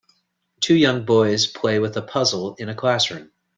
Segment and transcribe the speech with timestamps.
[0.61, 3.29] Two young boys play with a puzzle in a classroom.